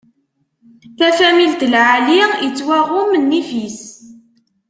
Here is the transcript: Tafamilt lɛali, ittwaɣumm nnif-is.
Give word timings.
Tafamilt 0.97 1.61
lɛali, 1.73 2.19
ittwaɣumm 2.47 3.11
nnif-is. 3.23 3.81